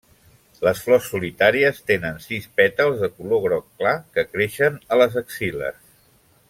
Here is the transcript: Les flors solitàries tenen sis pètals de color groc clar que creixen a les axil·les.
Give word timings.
Les 0.67 0.79
flors 0.85 1.09
solitàries 1.15 1.81
tenen 1.91 2.17
sis 2.25 2.49
pètals 2.61 3.05
de 3.05 3.11
color 3.19 3.45
groc 3.47 3.69
clar 3.83 3.95
que 4.17 4.27
creixen 4.35 4.85
a 4.97 5.03
les 5.03 5.21
axil·les. 5.23 5.83